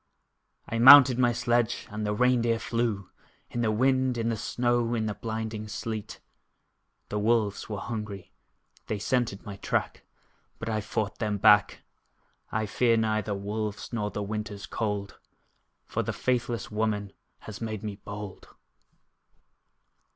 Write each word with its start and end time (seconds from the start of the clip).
I 0.67 0.79
mounted 0.79 1.19
my 1.19 1.31
sledge, 1.31 1.85
and 1.91 2.07
the 2.07 2.15
rein 2.15 2.41
deer 2.41 2.57
flew, 2.57 3.11
In 3.51 3.61
the 3.61 3.69
wind, 3.69 4.17
in 4.17 4.29
the 4.29 4.35
snow, 4.35 4.95
in 4.95 5.05
the 5.05 5.13
blinding 5.13 5.67
sleet: 5.67 6.19
The 7.09 7.19
wolves 7.19 7.69
were 7.69 7.77
hungry 7.77 8.31
they 8.87 8.97
scented 8.97 9.45
my 9.45 9.57
track 9.57 10.03
But 10.57 10.69
I 10.69 10.81
fought 10.81 11.19
them 11.19 11.37
back! 11.37 11.83
I 12.51 12.65
fear 12.65 12.97
neither 12.97 13.35
wolves, 13.35 13.93
nor 13.93 14.09
the 14.09 14.23
winter's 14.23 14.65
cold, 14.65 15.19
For 15.85 16.01
the 16.01 16.13
faithless 16.13 16.71
woman 16.71 17.13
has 17.41 17.61
made 17.61 17.83
me 17.83 17.97
bold. 17.97 18.47